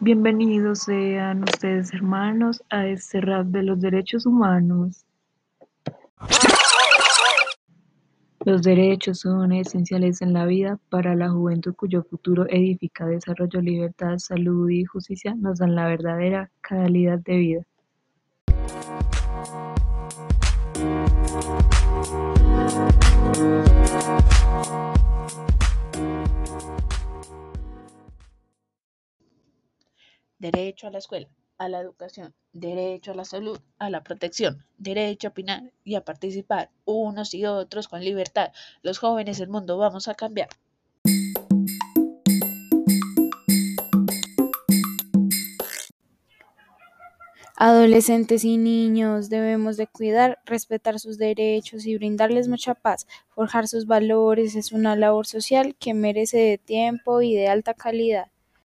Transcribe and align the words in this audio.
Bienvenidos 0.00 0.84
sean 0.84 1.42
ustedes 1.42 1.92
hermanos 1.92 2.62
a 2.70 2.86
este 2.86 3.20
de 3.20 3.62
los 3.64 3.80
derechos 3.80 4.26
humanos. 4.26 5.04
Los 8.44 8.62
derechos 8.62 9.18
son 9.18 9.50
esenciales 9.50 10.22
en 10.22 10.34
la 10.34 10.46
vida 10.46 10.78
para 10.88 11.16
la 11.16 11.30
juventud 11.30 11.74
cuyo 11.74 12.04
futuro 12.04 12.46
edifica 12.48 13.06
desarrollo, 13.06 13.60
libertad, 13.60 14.18
salud 14.18 14.70
y 14.70 14.84
justicia 14.84 15.34
nos 15.34 15.58
dan 15.58 15.74
la 15.74 15.88
verdadera 15.88 16.48
calidad 16.60 17.18
de 17.18 17.36
vida. 17.36 17.62
Derecho 30.38 30.86
a 30.86 30.90
la 30.90 30.98
escuela, 30.98 31.28
a 31.58 31.68
la 31.68 31.80
educación, 31.80 32.34
derecho 32.52 33.12
a 33.12 33.14
la 33.14 33.24
salud, 33.24 33.58
a 33.78 33.90
la 33.90 34.02
protección, 34.02 34.64
derecho 34.78 35.28
a 35.28 35.30
opinar 35.30 35.72
y 35.84 35.96
a 35.96 36.04
participar 36.04 36.70
unos 36.84 37.34
y 37.34 37.44
otros 37.44 37.88
con 37.88 38.04
libertad. 38.04 38.52
Los 38.82 38.98
jóvenes 38.98 39.38
del 39.38 39.48
mundo 39.48 39.78
vamos 39.78 40.08
a 40.08 40.14
cambiar. 40.14 40.48
Adolescentes 47.60 48.44
y 48.44 48.56
niños 48.56 49.30
debemos 49.30 49.76
de 49.76 49.88
cuidar, 49.88 50.38
respetar 50.46 51.00
sus 51.00 51.18
derechos 51.18 51.86
y 51.86 51.96
brindarles 51.96 52.46
mucha 52.46 52.74
paz. 52.76 53.08
Forjar 53.30 53.66
sus 53.66 53.86
valores 53.86 54.54
es 54.54 54.70
una 54.70 54.94
labor 54.94 55.26
social 55.26 55.74
que 55.76 55.92
merece 55.92 56.38
de 56.38 56.58
tiempo 56.58 57.20
y 57.20 57.34
de 57.34 57.48
alta 57.48 57.74
calidad. 57.74 58.30